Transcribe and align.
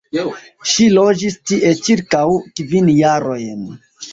Ŝi 0.69 0.87
loĝis 0.93 1.37
tie 1.51 1.75
ĉirkaŭ 1.89 2.25
kvin 2.61 2.91
jarojn. 2.99 3.65